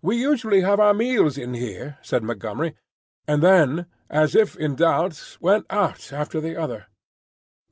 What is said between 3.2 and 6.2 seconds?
and then, as if in doubt, went out